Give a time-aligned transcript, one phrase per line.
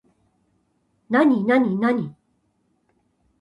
[1.11, 2.15] なになになに